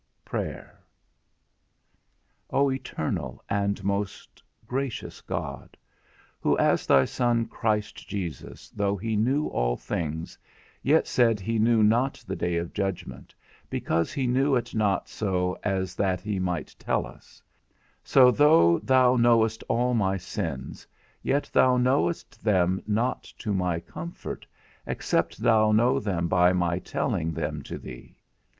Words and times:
X. 0.03 0.17
PRAYER. 0.31 0.79
O 2.49 2.71
eternal 2.71 3.39
and 3.47 3.83
most 3.83 4.41
gracious 4.65 5.21
God, 5.21 5.77
who 6.39 6.57
as 6.57 6.87
thy 6.87 7.05
Son 7.05 7.45
Christ 7.45 8.07
Jesus, 8.09 8.71
though 8.71 8.97
he 8.97 9.15
knew 9.15 9.45
all 9.49 9.77
things, 9.77 10.39
yet 10.81 11.05
said 11.05 11.39
he 11.39 11.59
knew 11.59 11.83
not 11.83 12.15
the 12.25 12.35
day 12.35 12.55
of 12.57 12.73
judgment, 12.73 13.35
because 13.69 14.11
he 14.11 14.25
knew 14.25 14.55
it 14.55 14.73
not 14.73 15.07
so 15.07 15.55
as 15.61 15.93
that 15.93 16.19
he 16.19 16.39
might 16.39 16.75
tell 16.79 17.05
us; 17.05 17.39
so 18.03 18.31
though 18.31 18.79
thou 18.79 19.15
knowest 19.15 19.63
all 19.69 19.93
my 19.93 20.17
sins, 20.17 20.87
yet 21.21 21.47
thou 21.53 21.77
knowest 21.77 22.43
them 22.43 22.81
not 22.87 23.21
to 23.37 23.53
my 23.53 23.79
comfort, 23.79 24.47
except 24.87 25.37
thou 25.37 25.71
know 25.71 25.99
them 25.99 26.27
by 26.27 26.51
my 26.51 26.79
telling 26.79 27.33
them 27.33 27.61
to 27.61 27.77
thee. 27.77 28.17